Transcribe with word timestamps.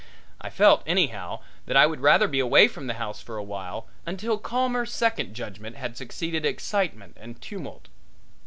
I 0.41 0.49
felt, 0.49 0.81
anyhow, 0.87 1.41
that 1.67 1.77
I 1.77 1.85
would 1.85 1.99
rather 1.99 2.27
be 2.27 2.39
away 2.39 2.67
from 2.67 2.87
the 2.87 2.95
house 2.95 3.21
for 3.21 3.37
a 3.37 3.43
while, 3.43 3.85
until 4.03 4.39
calmer 4.39 4.83
second 4.83 5.35
judgment 5.35 5.75
had 5.75 5.95
succeeded 5.95 6.43
excitement 6.43 7.17
and 7.21 7.39
tumult. 7.39 7.87